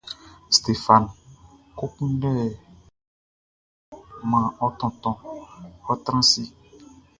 Stéphane, 0.55 1.09
kɔ 1.77 1.85
kunndɛ 1.93 2.29
bia 2.35 4.29
man 4.29 4.45
ɔ 4.65 4.67
tontonʼn; 4.79 5.23
ɔ́ 5.89 5.95
trán 6.03 6.21
ase. 6.25 6.43